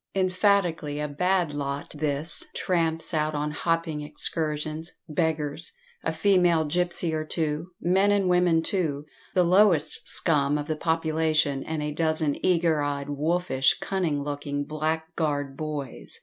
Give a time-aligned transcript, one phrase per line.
[0.15, 7.23] Emphatically a "bad lot" this, tramps out on hopping excursions, beggars, a female gipsy or
[7.23, 12.81] two men and women, too, the lowest scum of the population, and a dozen eager
[12.81, 16.19] eyed, wolfish, cunning looking blackguard boys.